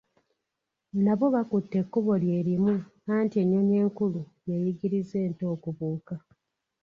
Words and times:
Nabo 1.03 1.25
bakutte 1.35 1.75
ekkubo 1.83 2.13
lye 2.23 2.37
limu 2.47 2.73
anti, 3.15 3.35
"ennyonyi 3.43 3.73
enkulu 3.83 4.21
yeeyiriza 4.47 5.17
ento 5.25 5.45
okubuuka." 5.55 6.15